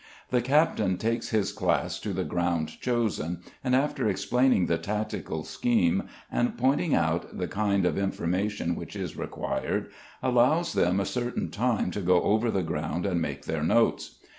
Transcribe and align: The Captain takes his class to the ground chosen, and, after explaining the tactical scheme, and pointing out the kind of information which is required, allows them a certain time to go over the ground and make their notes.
The 0.31 0.41
Captain 0.41 0.97
takes 0.97 1.29
his 1.29 1.51
class 1.51 1.99
to 1.99 2.11
the 2.11 2.23
ground 2.23 2.79
chosen, 2.81 3.41
and, 3.63 3.75
after 3.75 4.07
explaining 4.09 4.65
the 4.65 4.79
tactical 4.79 5.43
scheme, 5.43 6.07
and 6.31 6.57
pointing 6.57 6.95
out 6.95 7.37
the 7.37 7.47
kind 7.47 7.85
of 7.85 7.99
information 7.99 8.75
which 8.75 8.95
is 8.95 9.15
required, 9.15 9.91
allows 10.23 10.73
them 10.73 10.99
a 10.99 11.05
certain 11.05 11.51
time 11.51 11.91
to 11.91 12.01
go 12.01 12.23
over 12.23 12.49
the 12.49 12.63
ground 12.63 13.05
and 13.05 13.21
make 13.21 13.45
their 13.45 13.61
notes. 13.63 14.17